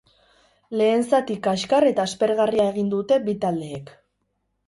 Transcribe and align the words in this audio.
Lehen 0.79 1.03
zati 1.17 1.35
kaskar 1.47 1.85
eta 1.91 2.07
aspergarria 2.09 2.65
egin 2.73 2.89
dute 2.95 3.19
bi 3.27 3.35
taldeek. 3.45 3.93